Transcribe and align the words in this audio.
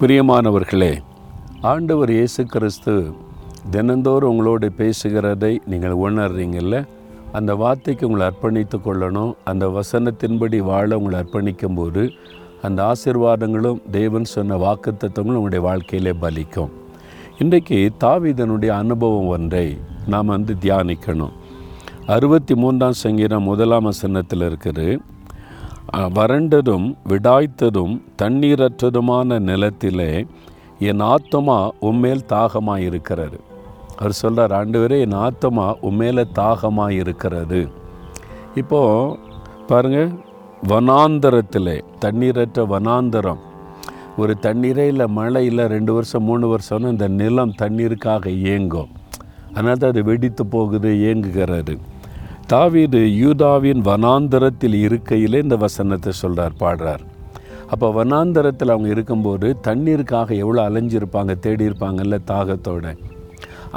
பிரியமானவர்களே 0.00 0.98
ஆண்டவர் 1.60 2.10
இயேசு 2.10 2.44
கிறிஸ்து 2.44 3.12
தினந்தோறும் 3.70 4.30
உங்களோடு 4.30 4.72
பேசுகிறதை 4.76 5.58
நீங்கள் 5.66 5.96
உணர்றீங்கல்ல? 5.96 6.86
அந்த 7.32 7.54
வார்த்தைக்கு 7.54 8.06
உங்களை 8.06 8.26
அர்ப்பணித்து 8.26 8.76
கொள்ளணும். 8.84 9.32
அந்த 9.44 9.68
வசனத்தின்படி 9.68 10.58
வாழ 10.58 10.98
உங்களை 10.98 11.20
அர்ப்பணிக்கும் 11.20 11.74
போது 11.74 12.10
அந்த 12.62 12.92
ஆசிர்வாதங்களும் 12.92 13.90
தேவன் 13.90 14.24
சொன்ன 14.24 14.56
வாக்குத்தத்தங்களும் 14.56 15.38
உங்களுடைய 15.40 15.64
வாழ்க்கையிலே 15.64 16.12
பலிக்கும். 16.20 16.68
இன்றைக்கு 17.38 17.92
தாவிதனுடைய 18.00 18.68
அனுபவம் 18.68 19.26
ஒன்றை 19.26 19.76
நாம் 20.06 20.26
வந்து 20.26 20.56
தியானிக்கணும். 20.60 21.32
அறுபத்தி 22.06 22.54
மூன்றாம் 22.54 22.92
சங்கீதம் 22.92 23.42
முதலாம் 23.42 23.84
வசனத்தில் 23.84 24.40
இருக்கிறது 24.40 25.00
வறண்டதும் 25.92 26.96
விடாய்த்ததும் 27.08 28.00
தண்ணீரற்றதுமான 28.22 29.38
நிலத்திலே 29.38 30.26
என் 30.78 31.00
ஆத்துமா 31.00 31.70
உம்மேல் 31.80 32.26
தாகமாக 32.26 32.80
இருக்கிறது 32.80 33.40
அவர் 33.96 34.12
சொல்கிறார் 34.12 34.52
ஆண்டு 34.52 34.78
ஆண்டவரே 34.78 35.00
என் 35.00 35.12
ஆத்துமா 35.12 35.74
உம்மேல 35.82 36.24
தாகமாக 36.32 36.92
இருக்கிறது 36.92 37.68
இப்போது 38.54 39.16
பாருங்கள் 39.66 40.10
வனாந்தரத்தில் 40.68 41.82
தண்ணீரற்ற 42.00 42.66
வனாந்தரம். 42.66 43.38
ஒரு 44.16 44.36
தண்ணீரே 44.42 44.86
இல்லை 44.86 45.06
மழை 45.06 45.46
இல்லை 45.46 45.66
ரெண்டு 45.66 45.92
வருஷம் 45.92 46.22
மூணு 46.22 46.56
வருஷம்னு 46.56 46.88
இந்த 46.88 47.08
நிலம் 47.08 47.54
தண்ணீருக்காக 47.58 48.28
ஏங்கும் 48.28 48.88
அதனால் 49.52 49.76
தான் 49.76 49.90
அது 49.90 50.04
வெடித்து 50.04 50.46
போகுது 50.46 50.88
ஏங்குகிறது 50.88 51.78
தாவீது 52.52 53.00
யூதாவின் 53.22 53.80
வனாந்தரத்தில் 53.88 54.76
இருக்கையிலே 54.84 55.38
இந்த 55.44 55.56
வசனத்தை 55.64 56.12
சொல்கிறார் 56.20 56.54
பாடுறார். 56.62 57.02
அப்போ 57.72 57.86
வனாந்தரத்தில் 57.98 58.72
அவங்க 58.74 58.88
இருக்கும்போது 58.94 59.48
தண்ணீருக்காக 59.66 60.28
எவ்வளோ 60.44 60.60
அலைஞ்சிருப்பாங்க 60.68 61.34
தேடி 61.46 61.66
இருப்பாங்கல்ல 61.68 62.18
தாகத்தோட? 62.32 62.94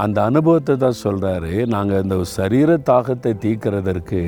அந்த 0.04 0.18
அனுபவத்தை 0.30 0.73
தான் 0.84 1.00
சொல்கிறாரு 1.04 1.52
நாங்கள் 1.73 2.04
இந்த 2.04 2.18
சரீர 2.38 2.78
தாகத்தை 2.92 3.34
தீர்க்கிறதற்கு 3.45 4.20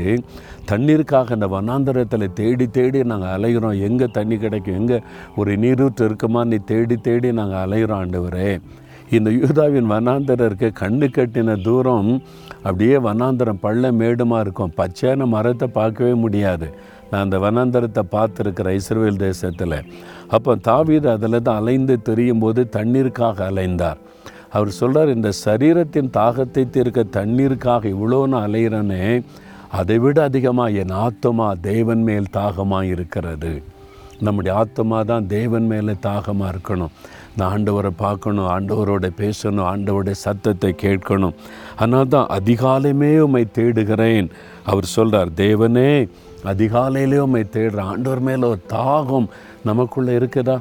தண்ணீருக்காக 0.72 1.34
அந்த 1.38 1.48
வனாந்தரத்தில் 1.58 2.28
தேடி 2.42 2.68
தேடி 2.78 3.02
நாங்கள் 3.12 3.34
அலைகிறோம் 3.38 3.80
எங்கே 3.90 4.10
தண்ணி 4.20 4.38
கிடைக்கும்? 4.46 4.80
எங்கே 4.82 5.00
ஒரு 5.42 5.54
நீரூற்று 5.64 6.06
இருக்குமா? 6.10 6.44
நீ 6.54 6.60
தேடி 6.74 6.98
தேடி 7.10 7.32
நாங்கள் 7.40 7.64
அலைகிறோம் 7.66 8.02
ஆண்டவரே. 8.04 8.50
இந்த 9.18 9.30
யூதாவின் 9.42 9.90
வனாந்தரம் 9.94 10.48
இருக்க 10.50 10.68
கண்ணு 10.82 11.08
கட்டின 11.16 11.56
தூரம் 11.66 12.10
அப்படியே 12.68 12.98
வனாந்தரம் 13.08 13.62
பள்ள 13.66 13.92
மேடுமாக 14.00 14.44
இருக்கும். 14.46 14.74
பச்சையான 14.80 15.26
மரத்தை 15.34 15.68
பார்க்கவே 15.78 16.14
முடியாது. 16.24 16.68
நான் 17.10 17.24
அந்த 17.26 17.38
வனாந்தரத்தை 17.46 18.04
பார்த்துருக்கிறேன் 18.16 18.78
இஸ்ரேல் 18.80 19.24
தேசத்தில். 19.28 19.78
அப்போ 20.36 20.52
தாவீர் 20.68 21.10
அதில் 21.16 21.44
தான் 21.48 21.60
அலைந்து 21.62 21.98
தெரியும் 22.10 22.42
போது 22.44 22.64
தண்ணீருக்காக 22.78 23.38
அலைந்தார். 23.52 24.00
அவர் 24.56 24.72
சொல்கிறார் 24.80 25.16
இந்த 25.18 25.30
சரீரத்தின் 25.46 26.14
தாகத்தை 26.18 26.64
தீர்க்க 26.76 27.06
தண்ணீருக்காக 27.20 27.88
இவ்வளோ 27.96 28.22
நான் 28.34 28.48
அலைகிறேனே 28.48 29.04
அதை 29.80 29.96
விட 30.02 30.18
அதிகமாக 30.30 30.80
என் 30.82 30.96
ஆத்மா 31.06 31.48
தேவன் 31.70 32.04
மேல் 32.10 32.34
தாகமாக 32.40 32.92
இருக்கிறது 32.96 33.54
நம்முடைய 34.20 34.58
ஆத்மா 34.58 35.04
தான் 35.04 35.28
தேவன் 35.28 35.68
மேலே 35.72 35.94
தாகமாக 36.08 36.52
இருக்கணும். 36.54 36.94
இந்த 37.32 37.44
ஆண்டவரை 37.54 37.92
பார்க்கணும் 38.06 38.50
ஆண்டவரோட 38.56 39.08
பேசணும் 39.22 39.68
ஆண்டவருடைய 39.72 40.18
சத்தத்தை 40.26 40.76
கேட்கணும். 40.84 41.36
ஆனால் 41.76 42.12
தான் 42.16 42.28
அதிகாலையுமே 42.38 43.20
உம்மை 43.20 43.46
தேடுகிறேன். 43.60 44.30
அவர் 44.64 44.94
சொல்கிறார் 44.98 45.32
தேவனே 45.46 46.10
அதிகாலையிலே 46.52 47.18
உம்மை 47.26 47.44
தேடுற 47.56 47.82
ஆண்டவர் 47.94 48.20
மேலே 48.20 48.46
ஒரு 48.54 48.62
தாகம் 48.78 49.28
நமக்குள்ளே 49.70 50.14
இருக்குதா? 50.20 50.58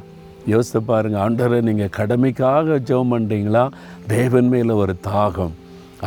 யோசித்து 0.53 0.81
பாருங்கள் 0.83 1.23
ஆண்டவரை 1.25 1.61
நீங்கள் 1.69 1.97
கடமைக்காக 1.99 2.79
ஜெபம் 2.89 3.13
பண்ணுறீங்களா 3.13 3.65
தேவன் 4.07 4.49
மேலே 4.49 4.73
ஒரு 4.73 4.95
தாகம் 5.09 5.53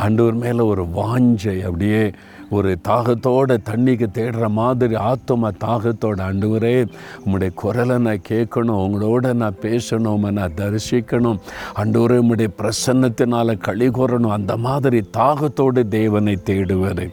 ஆண்டவர் 0.04 0.34
மேலே 0.34 0.62
ஒரு 0.72 0.82
வாஞ்சை 0.98 1.54
அப்படியே 1.68 2.02
ஒரு 2.50 2.78
தாகத்தோட 2.88 3.58
தண்ணிக்கு 3.70 4.06
தேடுற 4.14 4.48
மாதிரி 4.48 4.94
ஆத்தம 4.94 5.50
தாகத்தோட 5.64 6.18
ஆண்டவரே 6.28 6.88
உம்முடைய 7.24 7.54
குரலை 7.54 7.98
நான் 7.98 8.26
கேட்கணும் 8.28 8.82
உங்களோட 8.84 9.32
நான் 9.32 9.60
பேசணும் 9.60 10.30
நான் 10.30 10.54
தரிசிக்கணும். 10.56 11.38
ஆண்டவரே 11.74 12.18
உம்முடைய 12.22 12.48
பிரசன்னத்தினால் 12.60 13.58
களி 13.58 13.88
கூறணும் 13.88 14.36
அந்த 14.38 14.56
மாதிரி 14.56 15.00
தாகத்தோடு 15.16 15.88
தேவனை 15.88 16.38
தேடுவது 16.44 17.10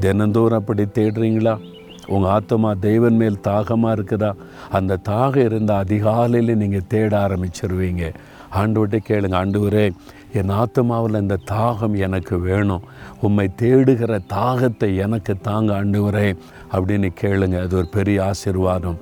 தினந்தோறும் 0.00 0.58
அப்படி 0.58 0.82
தேடுறீங்களா? 0.82 1.58
உங்கள் 2.06 2.30
ஆத்மா 2.30 2.74
தெய்வன் 2.74 3.16
மேல் 3.16 3.40
தாகமாக 3.40 3.96
இருக்குதா? 3.96 4.32
அந்த 4.70 4.98
தாகம் 5.08 5.44
இருந்தால் 5.44 5.78
அதிகாலையில் 5.78 6.56
நீங்கள் 6.56 6.86
தேட 6.88 7.28
ஆரம்பிச்சிருவீங்க. 7.28 8.14
ஆண்டவர்கிட்ட 8.54 8.98
கேளுங்க 9.08 9.34
ஆண்டு 9.34 9.92
என் 10.32 10.50
ஆத்மாவில் 10.50 11.20
இந்த 11.20 11.38
தாகம் 11.50 11.96
எனக்கு 11.96 12.38
வேணும். 12.38 12.82
உம்மை 13.20 13.50
தேடுகிற 13.62 14.20
தாகத்தை 14.28 14.96
எனக்கு 14.96 15.36
தாங்க 15.42 15.84
ஆண்டவரே 15.84 16.36
அப்படின்னு 16.72 17.10
கேளுங்க. 17.20 17.62
அது 17.62 17.76
ஒரு 17.76 17.86
பெரிய 17.86 18.24
ஆசீர்வாதம். 18.24 18.98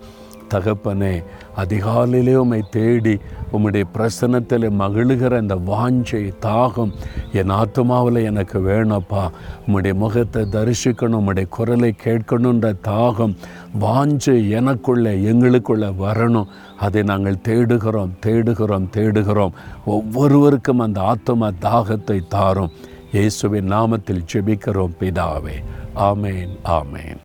தகப்பனே 0.49 1.25
அதிகாலையிலே 1.57 2.35
உம்மை 2.35 2.65
தேடி 2.71 3.19
உம்முடைய 3.53 3.85
பிரசன்னத்தில் 3.95 4.71
மகிழுகிற 4.71 5.41
இந்த 5.41 5.55
வாஞ்சை 5.55 6.33
தாகம் 6.41 6.93
என் 7.33 7.51
ஆத்மாவில் 7.51 8.25
எனக்கு 8.25 8.59
வேணப்பா 8.61 9.31
உம்முடைய 9.67 9.95
முகத்தை 9.95 10.43
தரிசிக்கணும் 10.43 11.21
உம்முடைய 11.21 11.49
குரலை 11.49 11.95
கேட்கணுன்ற 12.05 12.75
தாகம் 12.85 13.37
வாஞ்சை 13.81 14.37
எனக்குள்ளே 14.59 15.13
எங்களுக்குள்ளே 15.33 15.95
வரணும். 16.01 16.47
அதை 16.79 17.03
நாங்கள் 17.03 17.43
தேடுகிறோம் 17.49 18.13
தேடுகிறோம் 18.27 18.89
தேடுகிறோம். 18.91 19.53
ஒவ்வொருவருக்கும் 19.85 20.79
அந்த 20.79 21.01
ஆத்ம 21.01 21.51
தாகத்தை 21.61 22.21
தாரும். 22.29 22.71
இயேசுவின் 23.13 23.73
நாமத்தில் 23.73 24.27
ஜெபிக்கிறோம் 24.33 24.97
பிதாவே. 25.01 25.57
ஆமேன் 25.97 26.55
ஆமேன். 26.65 27.15